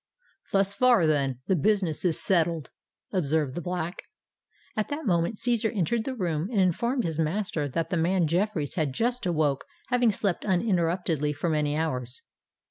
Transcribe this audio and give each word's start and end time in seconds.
"Thus 0.51 0.73
far, 0.73 1.05
then, 1.05 1.41
the 1.45 1.55
business 1.55 2.03
is 2.03 2.19
settled," 2.19 2.71
observed 3.13 3.53
the 3.53 3.61
Black. 3.61 4.01
At 4.75 4.89
that 4.89 5.05
moment 5.05 5.35
Cæsar 5.35 5.71
entered 5.77 6.05
the 6.05 6.15
room, 6.15 6.49
and 6.49 6.59
informed 6.59 7.03
his 7.03 7.19
master 7.19 7.69
that 7.69 7.91
the 7.91 7.97
man 7.97 8.25
Jeffreys 8.25 8.73
had 8.73 8.93
just 8.93 9.27
awoke, 9.27 9.63
having 9.89 10.11
slept 10.11 10.43
uninterruptedly 10.43 11.33
for 11.33 11.49
many 11.51 11.77
hours. 11.77 12.23